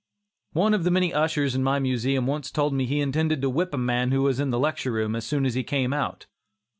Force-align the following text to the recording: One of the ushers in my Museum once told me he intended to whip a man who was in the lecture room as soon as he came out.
One 0.53 0.73
of 0.73 0.83
the 0.83 1.13
ushers 1.13 1.53
in 1.53 1.61
my 1.61 1.77
Museum 1.77 2.25
once 2.25 2.49
told 2.49 2.73
me 2.73 2.87
he 2.87 3.01
intended 3.01 3.39
to 3.43 3.51
whip 3.51 3.71
a 3.71 3.77
man 3.77 4.11
who 4.11 4.23
was 4.23 4.39
in 4.39 4.49
the 4.49 4.57
lecture 4.57 4.91
room 4.93 5.15
as 5.15 5.27
soon 5.27 5.45
as 5.45 5.53
he 5.53 5.61
came 5.63 5.93
out. 5.93 6.25